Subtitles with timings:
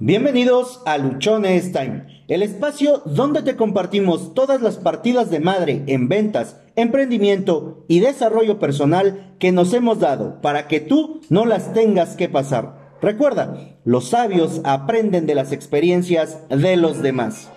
[0.00, 6.08] Bienvenidos a Luchones Time, el espacio donde te compartimos todas las partidas de madre en
[6.08, 12.14] ventas, emprendimiento y desarrollo personal que nos hemos dado para que tú no las tengas
[12.14, 12.96] que pasar.
[13.02, 17.50] Recuerda, los sabios aprenden de las experiencias de los demás.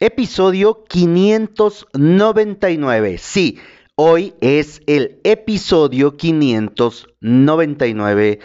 [0.00, 3.18] Episodio 599.
[3.18, 3.58] Sí,
[3.94, 8.40] hoy es el episodio 599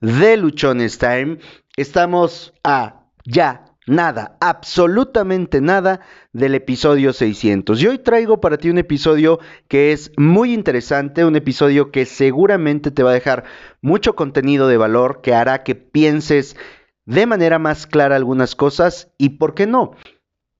[0.00, 1.38] de Luchones Time
[1.76, 6.00] Estamos a ya nada, absolutamente nada
[6.32, 7.82] del episodio 600.
[7.82, 12.90] Y hoy traigo para ti un episodio que es muy interesante, un episodio que seguramente
[12.90, 13.44] te va a dejar
[13.82, 16.56] mucho contenido de valor, que hará que pienses
[17.04, 19.96] de manera más clara algunas cosas y, ¿por qué no?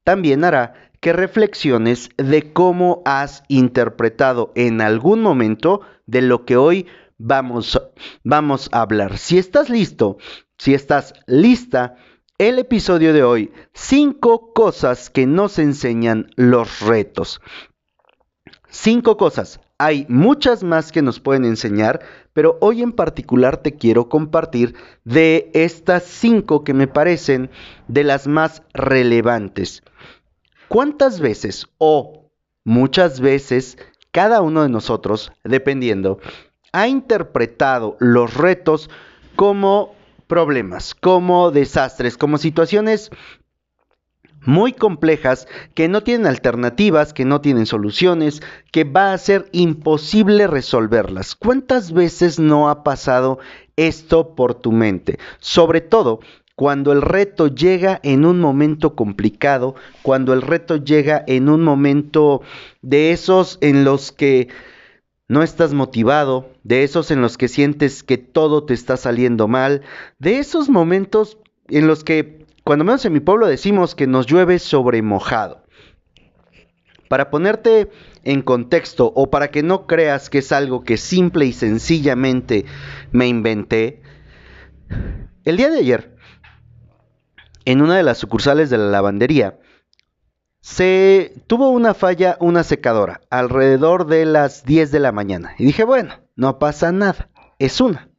[0.05, 6.87] También hará que reflexiones de cómo has interpretado en algún momento de lo que hoy
[7.17, 7.81] vamos,
[8.23, 9.19] vamos a hablar.
[9.19, 10.19] Si estás listo,
[10.59, 11.97] si estás lista,
[12.39, 17.41] el episodio de hoy, cinco cosas que nos enseñan los retos.
[18.69, 19.61] Cinco cosas.
[19.79, 22.01] Hay muchas más que nos pueden enseñar,
[22.33, 27.51] pero hoy en particular te quiero compartir de estas cinco que me parecen
[27.89, 29.83] de las más relevantes.
[30.69, 32.31] ¿Cuántas veces o
[32.65, 33.79] muchas veces
[34.11, 36.19] cada uno de nosotros, dependiendo,
[36.73, 38.91] ha interpretado los retos
[39.37, 39.96] como
[40.27, 43.11] problemas, como desastres, como situaciones
[44.47, 50.47] muy complejas que no tienen alternativas, que no tienen soluciones, que va a ser imposible
[50.47, 51.35] resolverlas.
[51.35, 53.39] ¿Cuántas veces no ha pasado
[53.77, 55.19] esto por tu mente?
[55.41, 56.21] Sobre todo
[56.55, 62.41] cuando el reto llega en un momento complicado, cuando el reto llega en un momento
[62.81, 64.49] de esos en los que
[65.29, 69.83] no estás motivado, de esos en los que sientes que todo te está saliendo mal,
[70.19, 71.39] de esos momentos
[71.69, 75.65] en los que, cuando menos en mi pueblo decimos que nos llueve sobre mojado.
[77.09, 77.91] Para ponerte
[78.25, 82.65] en contexto o para que no creas que es algo que simple y sencillamente
[83.13, 84.03] me inventé,
[85.45, 86.17] el día de ayer,
[87.65, 89.59] en una de las sucursales de la lavandería,
[90.67, 95.55] se tuvo una falla, una secadora, alrededor de las 10 de la mañana.
[95.59, 98.11] Y dije, bueno, no pasa nada, es una.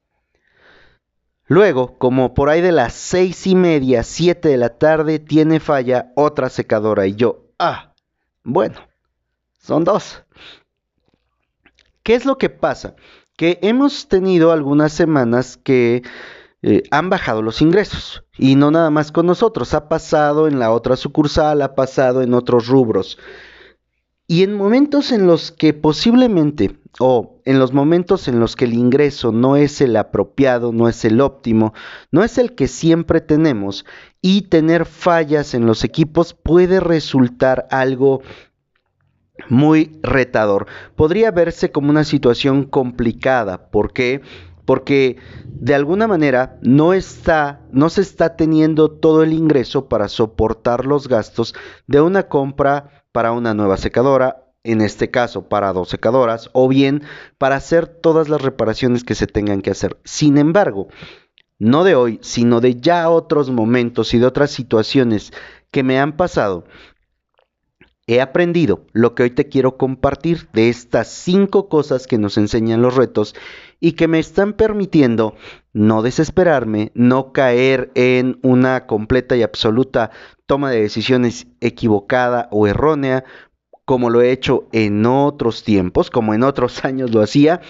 [1.48, 6.14] Luego, como por ahí de las seis y media, 7 de la tarde, tiene falla
[6.16, 7.06] otra secadora.
[7.06, 7.94] Y yo, ah,
[8.46, 8.80] bueno,
[9.60, 10.24] son dos.
[12.02, 12.96] ¿Qué es lo que pasa?
[13.36, 16.02] Que hemos tenido algunas semanas que
[16.62, 18.24] eh, han bajado los ingresos.
[18.38, 22.34] Y no nada más con nosotros, ha pasado en la otra sucursal, ha pasado en
[22.34, 23.18] otros rubros.
[24.30, 28.74] Y en momentos en los que posiblemente, o en los momentos en los que el
[28.74, 31.74] ingreso no es el apropiado, no es el óptimo,
[32.12, 33.86] no es el que siempre tenemos,
[34.22, 38.22] y tener fallas en los equipos puede resultar algo
[39.48, 40.68] muy retador.
[40.96, 43.70] Podría verse como una situación complicada.
[43.70, 44.22] ¿Por qué?
[44.68, 50.86] Porque de alguna manera no está no se está teniendo todo el ingreso para soportar
[50.86, 51.56] los gastos
[51.88, 57.04] de una compra para una nueva secadora, en este caso para dos secadoras o bien
[57.38, 59.98] para hacer todas las reparaciones que se tengan que hacer.
[60.04, 60.90] Sin embargo,
[61.60, 65.32] no de hoy, sino de ya otros momentos y de otras situaciones
[65.72, 66.66] que me han pasado,
[68.08, 72.82] he aprendido lo que hoy te quiero compartir de estas cinco cosas que nos enseñan
[72.82, 73.36] los retos
[73.82, 75.36] y que me están permitiendo
[75.74, 80.10] no desesperarme, no caer en una completa y absoluta
[80.46, 83.26] toma de decisiones equivocada o errónea,
[83.84, 87.62] como lo he hecho en otros tiempos, como en otros años lo hacía.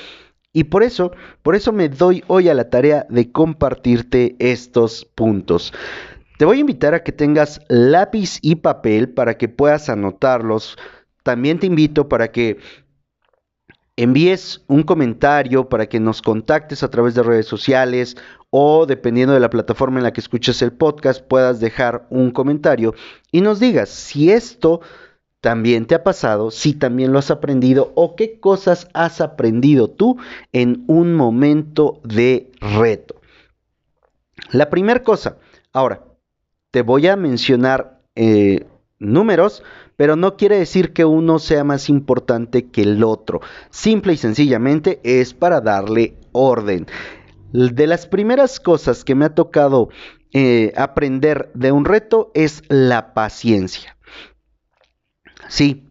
[0.53, 1.11] Y por eso,
[1.41, 5.73] por eso me doy hoy a la tarea de compartirte estos puntos.
[6.37, 10.77] Te voy a invitar a que tengas lápiz y papel para que puedas anotarlos.
[11.23, 12.57] También te invito para que
[13.95, 18.15] envíes un comentario, para que nos contactes a través de redes sociales
[18.51, 22.93] o dependiendo de la plataforma en la que escuches el podcast puedas dejar un comentario
[23.31, 24.81] y nos digas si esto
[25.41, 30.17] también te ha pasado, si también lo has aprendido o qué cosas has aprendido tú
[30.53, 33.15] en un momento de reto.
[34.51, 35.37] La primera cosa,
[35.73, 36.06] ahora,
[36.81, 38.65] voy a mencionar eh,
[38.99, 39.63] números,
[39.95, 43.41] pero no quiere decir que uno sea más importante que el otro.
[43.69, 46.87] Simple y sencillamente es para darle orden.
[47.51, 49.89] De las primeras cosas que me ha tocado
[50.33, 53.97] eh, aprender de un reto es la paciencia.
[55.47, 55.87] Sí,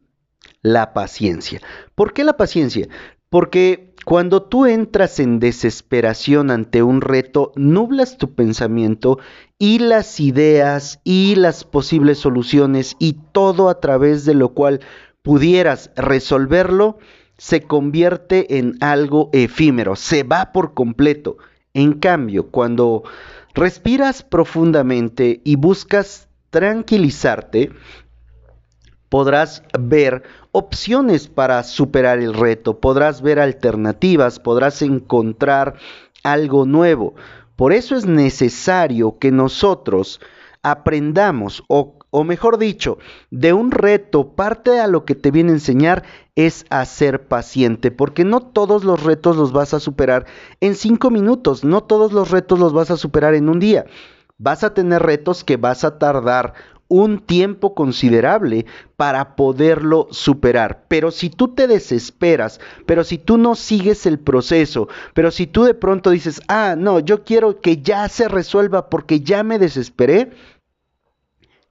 [0.63, 1.61] la paciencia.
[1.95, 2.89] ¿Por qué la paciencia?
[3.31, 9.19] Porque Cuando tú entras en desesperación ante un reto, nublas tu pensamiento
[9.59, 14.79] y las ideas y las posibles soluciones y todo a través de lo cual
[15.23, 16.99] pudieras resolverlo,
[17.37, 21.39] se convierte en algo efímero, se va por completo.
[21.75, 23.03] En cambio, cuando
[23.55, 27.73] respiras profundamente y buscas tranquilizarte,
[29.17, 35.77] podrás ver opciones para superar el reto, podrás ver alternativas, podrás encontrar
[36.23, 37.15] algo nuevo.
[37.57, 40.21] Por eso es necesario que nosotros
[40.63, 42.99] aprendamos, o, mejor dicho,
[43.31, 46.03] de un reto, parte a lo que te viene a enseñar
[46.35, 50.27] es a ser paciente, porque no todos los retos los vas a superar
[50.61, 53.87] en cinco minutos, no todos los retos los vas a superar en un día.
[54.37, 56.53] Vas a tener retos que vas a tardar
[56.89, 58.67] un tiempo considerable
[58.97, 60.85] para poderlo superar.
[60.89, 65.65] Pero si tú te desesperas, pero si tú no sigues el proceso, pero si tú
[65.65, 70.31] de pronto dices, ah, no, yo quiero que ya se resuelva porque ya me desesperé,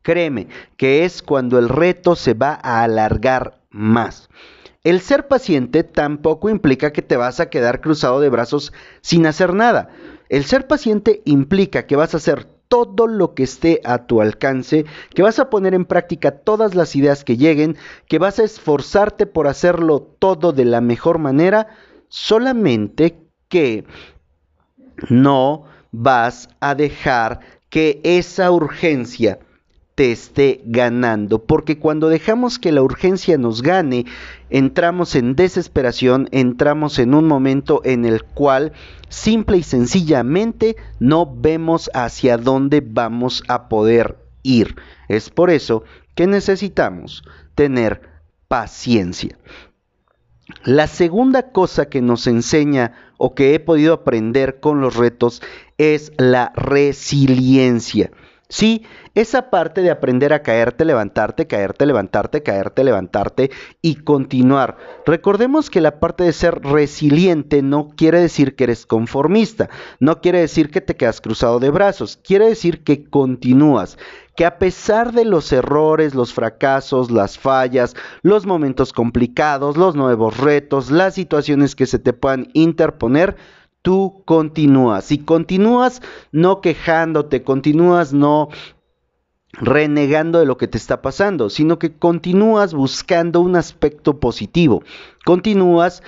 [0.02, 0.48] créeme
[0.78, 4.30] que es cuando el reto se va a alargar más.
[4.84, 8.72] El ser paciente tampoco implica que te vas a quedar cruzado de brazos
[9.02, 9.90] sin hacer nada.
[10.30, 14.86] El ser paciente implica que vas a hacer todo lo que esté a tu alcance,
[15.14, 17.78] que vas a poner en práctica todas las ideas que lleguen,
[18.10, 21.68] que vas a esforzarte por hacerlo todo de la mejor manera,
[22.10, 23.18] solamente
[23.48, 23.86] que
[25.10, 27.40] no vas a dejar
[27.70, 29.40] que esa urgencia
[29.96, 34.06] te esté ganando, porque cuando dejamos que la urgencia nos gane,
[34.50, 38.74] entramos en desesperación, entramos en un momento en el cual
[39.08, 44.76] simple y sencillamente no vemos hacia dónde vamos a poder ir.
[45.08, 45.84] Es por eso
[46.14, 47.24] que necesitamos
[47.56, 48.02] tener
[48.50, 49.38] paciencia.
[50.64, 55.42] La segunda cosa que nos enseña o que he podido aprender con los retos
[55.78, 58.12] es la resiliencia.
[58.48, 58.84] Sí,
[59.16, 63.50] esa parte de aprender a caerte, levantarte, caerte, levantarte, caerte, levantarte
[63.82, 64.78] y continuar.
[65.08, 69.70] Recordemos que la parte de ser resiliente no quiere decir que eres conformista,
[70.00, 73.98] no quiere decir que te quedas cruzado de brazos, quiere decir que continúas,
[74.36, 80.38] que a pesar de los errores, los fracasos, las fallas, los momentos complicados, los nuevos
[80.38, 83.38] retos, las situaciones que se te puedan interponer,
[83.86, 85.12] tú continúas.
[85.12, 86.02] Y continúas
[86.32, 88.50] no quejándote, continúas no
[89.54, 94.82] renegando de lo que te está pasando, sino que continúas buscando un aspecto positivo.
[95.24, 96.02] Continúas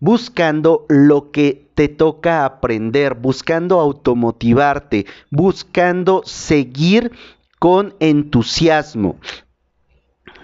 [0.00, 7.12] buscando lo que te toca aprender, buscando automotivarte, buscando seguir
[7.58, 9.16] con entusiasmo.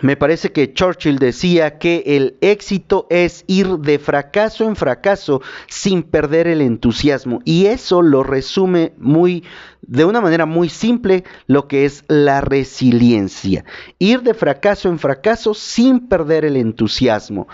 [0.02, 6.02] Me parece que Churchill decía que el éxito es ir de fracaso en fracaso sin
[6.02, 9.44] perder el entusiasmo y eso lo resume muy
[9.80, 13.64] de una manera muy simple lo que es la resiliencia.
[14.00, 17.46] Ir de fracaso en fracaso sin perder el entusiasmo.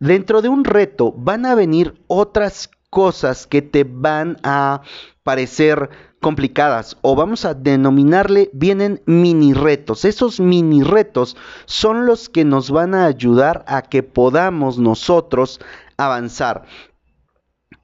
[0.00, 4.80] Dentro de un reto van a venir otras cosas que te van a
[5.22, 5.90] parecer
[6.24, 10.06] complicadas o vamos a denominarle vienen mini retos.
[10.06, 11.36] Esos mini retos
[11.66, 15.60] son los que nos van a ayudar a que podamos nosotros
[15.98, 16.64] avanzar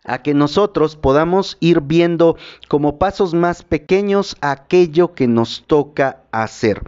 [0.04, 6.82] a que nosotros podamos ir viendo como pasos más pequeños aquello que nos toca hacer.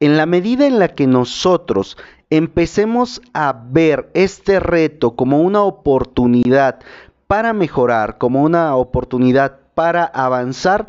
[0.00, 1.96] En la medida en la que nosotros
[2.30, 6.80] empecemos a ver este reto como una oportunidad
[7.28, 10.88] para mejorar, como una oportunidad para avanzar,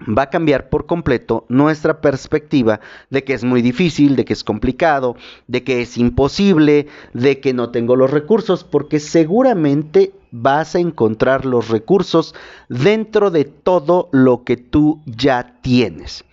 [0.00, 4.44] va a cambiar por completo nuestra perspectiva de que es muy difícil, de que es
[4.44, 5.16] complicado,
[5.46, 11.44] de que es imposible, de que no tengo los recursos, porque seguramente vas a encontrar
[11.44, 12.34] los recursos
[12.68, 16.24] dentro de todo lo que tú ya tienes.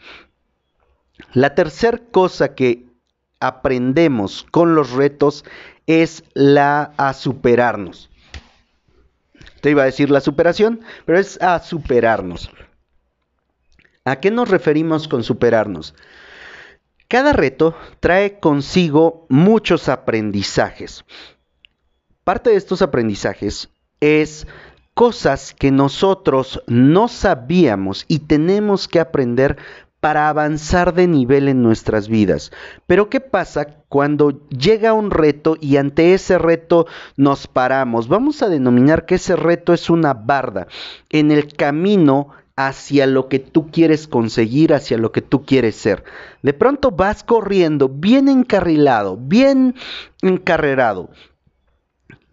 [1.33, 2.85] La tercera cosa que
[3.39, 5.45] aprendemos con los retos
[5.87, 8.10] es la a superarnos.
[9.61, 12.51] Te iba a decir la superación, pero es a superarnos.
[14.03, 15.93] ¿A qué nos referimos con superarnos?
[17.07, 21.05] Cada reto trae consigo muchos aprendizajes.
[22.23, 24.47] Parte de estos aprendizajes es
[24.93, 29.57] cosas que nosotros no sabíamos y tenemos que aprender
[30.01, 32.51] para avanzar de nivel en nuestras vidas.
[32.87, 38.07] Pero ¿qué pasa cuando llega un reto y ante ese reto nos paramos?
[38.07, 40.67] Vamos a denominar que ese reto es una barda
[41.09, 46.03] en el camino hacia lo que tú quieres conseguir, hacia lo que tú quieres ser.
[46.41, 49.75] De pronto vas corriendo bien encarrilado, bien
[50.21, 51.09] encarrerado.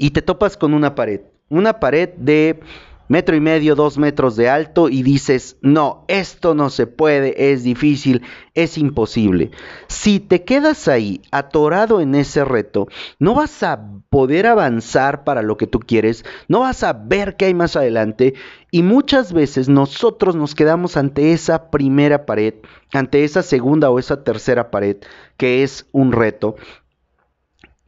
[0.00, 1.22] y te topas con una pared.
[1.50, 2.60] Una pared de
[3.08, 7.64] metro y medio, dos metros de alto y dices, no, esto no se puede, es
[7.64, 8.22] difícil,
[8.54, 9.50] es imposible.
[9.88, 12.86] Si te quedas ahí atorado en ese reto,
[13.18, 17.46] no vas a poder avanzar para lo que tú quieres, no vas a ver qué
[17.46, 18.34] hay más adelante
[18.70, 22.54] y muchas veces nosotros nos quedamos ante esa primera pared,
[22.92, 24.98] ante esa segunda o esa tercera pared,
[25.36, 26.56] que es un reto,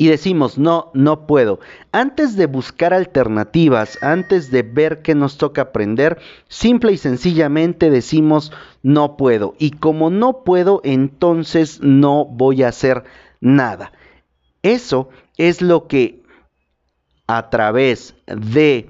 [0.01, 1.61] y decimos, no, no puedo.
[1.93, 8.51] Antes de buscar alternativas, antes de ver qué nos toca aprender, simple y sencillamente decimos,
[8.83, 9.55] no puedo.
[9.59, 13.05] Y como no puedo, entonces no voy a hacer
[13.43, 13.93] nada.
[14.63, 16.23] Eso es lo que
[17.27, 18.89] a través de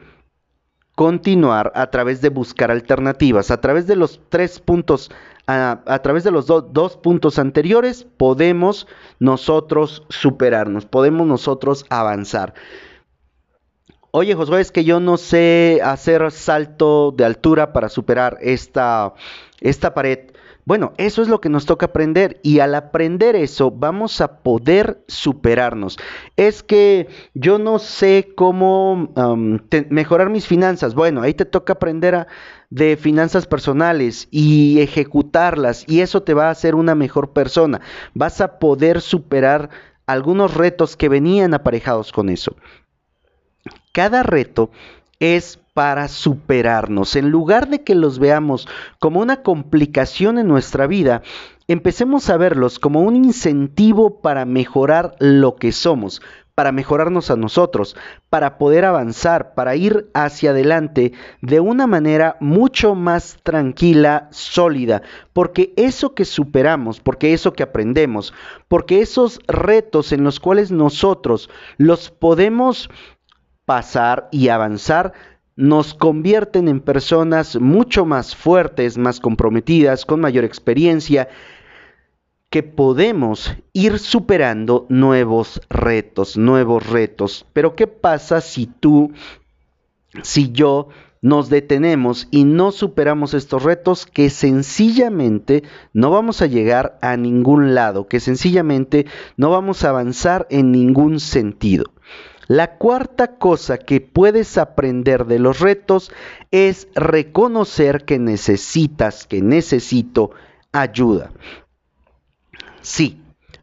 [0.94, 5.10] continuar, a través de buscar alternativas, a través de los tres puntos
[5.50, 8.86] a, través de los dos puntos anteriores podemos
[9.18, 12.54] nosotros superarnos, podemos nosotros avanzar.
[14.12, 19.14] Oye, Josué, es que yo no sé hacer salto de altura para superar esta,
[19.60, 20.30] esta pared.
[20.64, 25.02] Bueno, eso es lo que nos toca aprender y al aprender eso vamos a poder
[25.08, 25.98] superarnos.
[26.36, 29.12] Es que yo no sé cómo
[29.88, 30.94] mejorar mis finanzas.
[30.94, 32.26] Bueno, ahí te toca aprender
[32.70, 37.80] de finanzas personales y ejecutarlas y eso te va a hacer una mejor persona.
[38.14, 39.70] Vas a poder superar
[40.06, 42.56] algunos retos que venían aparejados con eso.
[43.92, 44.70] Cada reto
[45.18, 47.16] es para superarnos.
[47.16, 48.66] En lugar de que los veamos
[48.98, 51.22] como una complicación en nuestra vida,
[51.72, 56.20] empecemos a verlos como un incentivo para mejorar lo que somos,
[56.56, 57.96] para mejorarnos a nosotros,
[58.28, 61.12] para poder avanzar, para ir hacia adelante
[61.42, 68.34] de una manera mucho más tranquila, sólida, porque eso que superamos, porque eso que aprendemos,
[68.66, 72.90] porque esos retos en los cuales nosotros los podemos
[73.64, 75.12] pasar y avanzar,
[75.54, 81.28] nos convierten en personas mucho más fuertes, más comprometidas, con mayor experiencia,
[82.50, 87.46] que podemos ir superando nuevos retos, nuevos retos.
[87.52, 89.12] Pero ¿qué pasa si tú,
[90.22, 90.88] si yo
[91.22, 97.74] nos detenemos y no superamos estos retos que sencillamente no vamos a llegar a ningún
[97.74, 101.84] lado, que sencillamente no vamos a avanzar en ningún sentido?
[102.48, 106.10] La cuarta cosa que puedes aprender de los retos
[106.50, 110.32] es reconocer que necesitas, que necesito
[110.72, 111.30] ayuda.
[112.82, 113.20] Sí,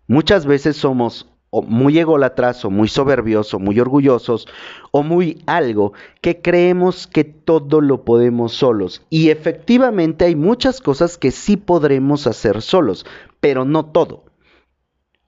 [0.07, 4.47] muchas veces somos muy egolatras o muy soberbios o muy orgullosos
[4.91, 9.01] o muy algo que creemos que todo lo podemos solos.
[9.09, 13.05] Y efectivamente hay muchas cosas que sí podremos hacer solos,
[13.39, 14.27] pero no todo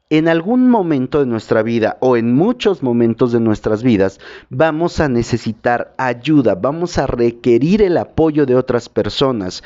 [0.10, 4.20] en algún momento de nuestra vida o en muchos momentos de nuestras vidas
[4.50, 9.64] vamos a necesitar ayuda, vamos a requerir el apoyo de otras personas.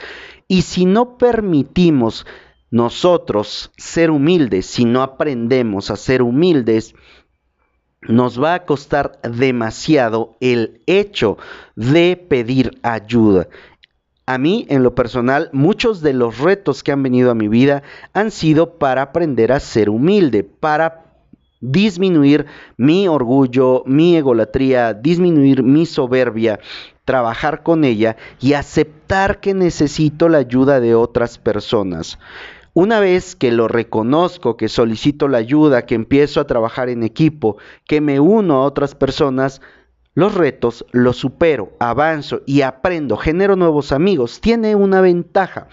[0.47, 2.25] Y si no permitimos
[2.73, 6.95] nosotros ser humildes, si no aprendemos a ser humildes,
[8.01, 11.37] nos va a costar demasiado el hecho
[11.75, 13.47] de pedir ayuda.
[14.25, 17.83] A mí, en lo personal, muchos de los retos que han venido a mi vida
[18.11, 21.05] han sido para aprender a ser humilde, para
[21.61, 26.59] disminuir mi orgullo, mi egolatría, disminuir mi soberbia,
[27.05, 32.17] trabajar con ella y aceptar que necesito la ayuda de otras personas.
[32.73, 37.57] Una vez que lo reconozco, que solicito la ayuda, que empiezo a trabajar en equipo,
[37.85, 39.61] que me uno a otras personas,
[40.15, 44.41] los retos los supero, avanzo y aprendo, genero nuevos amigos.
[44.41, 45.67] Tiene una ventaja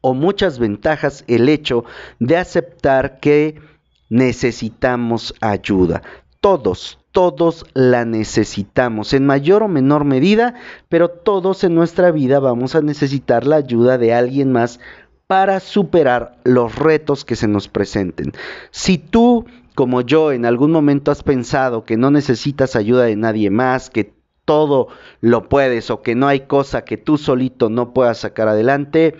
[0.00, 1.84] o muchas ventajas el hecho
[2.18, 3.60] de aceptar que
[4.08, 6.02] necesitamos ayuda.
[6.40, 10.54] Todos, todos la necesitamos en mayor o menor medida,
[10.88, 14.80] pero todos en nuestra vida vamos a necesitar la ayuda de alguien más
[15.28, 18.32] para superar los retos que se nos presenten.
[18.72, 23.48] Si tú como yo en algún momento has pensado que no necesitas ayuda de nadie
[23.48, 24.12] más, que
[24.44, 24.88] todo
[25.20, 29.14] lo puedes o que no hay cosa que tú solito no puedas sacar adelante,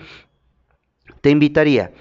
[1.20, 1.92] te invitaría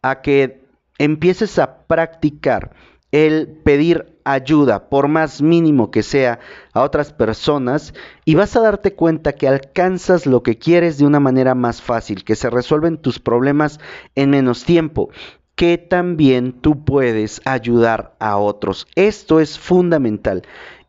[0.00, 0.64] a que
[0.96, 2.70] empieces a practicar
[3.12, 6.40] el pedir ayuda, por más mínimo que sea,
[6.72, 11.20] a otras personas y vas a darte cuenta que alcanzas lo que quieres de una
[11.20, 13.80] manera más fácil, que se resuelven tus problemas
[14.14, 15.10] en menos tiempo
[15.58, 18.86] que también tú puedes ayudar a otros.
[18.94, 20.44] Esto es fundamental.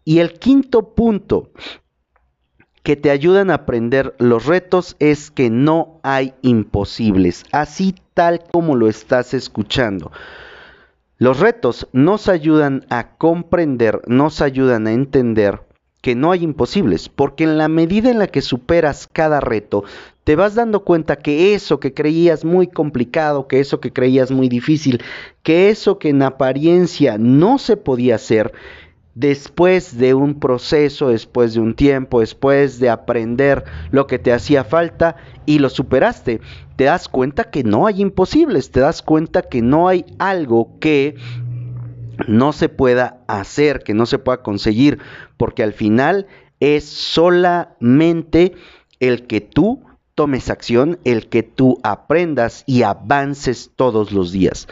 [0.05, 1.49] Y el quinto punto
[2.83, 8.75] que te ayudan a aprender los retos es que no hay imposibles, así tal como
[8.75, 10.11] lo estás escuchando.
[11.21, 15.59] Los retos nos ayudan a comprender, nos ayudan a entender
[16.01, 19.83] que no hay imposibles, porque en la medida en la que superas cada reto,
[20.23, 24.47] te vas dando cuenta que eso que creías muy complicado, que eso que creías muy
[24.47, 25.03] difícil,
[25.43, 28.53] que eso que en apariencia no se podía hacer,
[29.19, 34.63] después de un proceso, después de un tiempo, después de aprender lo que te hacía
[34.63, 36.39] falta y lo superaste,
[36.77, 41.17] te das cuenta que no hay imposibles, te das cuenta que no hay algo que
[42.27, 44.99] no se pueda hacer, que no se pueda conseguir,
[45.35, 46.27] porque al final
[46.61, 48.53] es solamente
[49.01, 49.83] el que tú
[50.15, 54.69] tomes acción, el que tú aprendas y avances todos los días.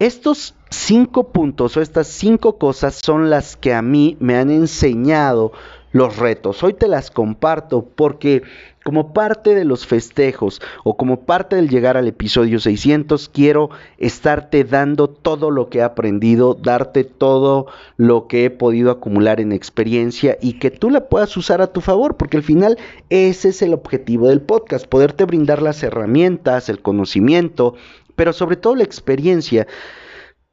[0.00, 5.52] Estos cinco puntos o estas cinco cosas son las que a mí me han enseñado
[5.92, 6.64] los retos.
[6.64, 8.42] Hoy te las comparto porque
[8.84, 14.64] como parte de los festejos o como parte del llegar al episodio 600 quiero estarte
[14.64, 20.36] dando todo lo que he aprendido, darte todo lo que he podido acumular en experiencia
[20.40, 22.78] y que tú la puedas usar a tu favor porque al final
[23.10, 27.76] ese es el objetivo del podcast, poderte brindar las herramientas, el conocimiento,
[28.16, 29.66] pero sobre todo la experiencia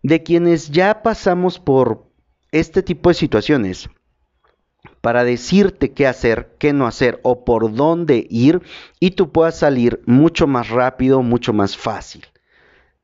[0.04, 2.08] de quienes ya pasamos por
[2.52, 3.90] este tipo de situaciones
[5.02, 8.62] para decirte qué hacer, qué no hacer o por dónde ir
[9.00, 12.26] y tú puedas salir mucho más rápido, mucho más fácil.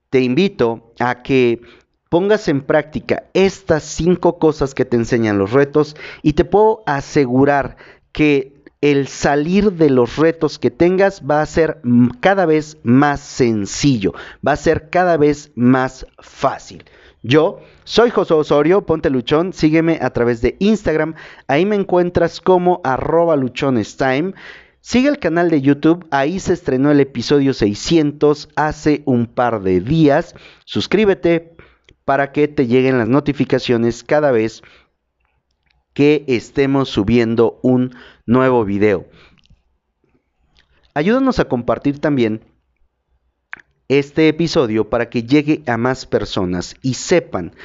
[0.09, 1.61] Te invito a que
[2.09, 7.77] pongas en práctica estas cinco cosas que te enseñan los retos y te puedo asegurar
[8.11, 11.81] que el salir de los retos que tengas va a ser
[12.19, 14.13] cada vez más sencillo,
[14.45, 16.85] va a ser cada vez más fácil.
[17.23, 21.15] Yo soy José Osorio, ponte luchón, sígueme a través de Instagram,
[21.47, 24.33] ahí me encuentras como arroba luchonestime.
[24.79, 29.81] Sigue el canal de YouTube, ahí se estrenó el episodio 600 hace un par de
[29.81, 30.35] días.
[30.63, 31.57] Suscríbete
[32.05, 34.61] para que te lleguen las notificaciones cada vez
[35.97, 37.95] que estemos subiendo un
[38.27, 39.07] nuevo video.
[40.93, 42.45] Ayúdanos a compartir también
[43.87, 47.55] este episodio para que llegue a más personas y sepan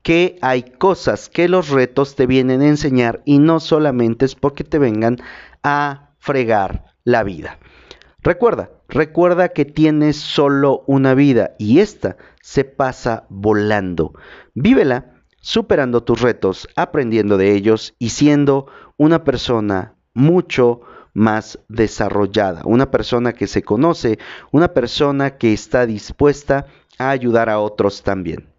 [0.00, 4.64] que hay cosas que los retos te vienen a enseñar y no solamente es porque
[4.64, 5.18] te vengan
[5.62, 7.58] a fregar la vida.
[8.22, 14.14] Recuerda, recuerda que tienes solo una vida y esta se pasa volando.
[14.54, 20.80] Vívela superando tus retos, aprendiendo de ellos y siendo una persona mucho
[21.12, 24.18] más desarrollada, una persona que se conoce,
[24.50, 26.66] una persona que está dispuesta
[26.98, 28.51] a ayudar a otros también.